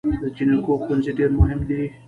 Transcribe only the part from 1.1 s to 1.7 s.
ډیر مهم